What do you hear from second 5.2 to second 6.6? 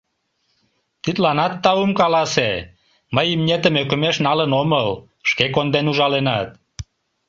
шке конден ужаленат!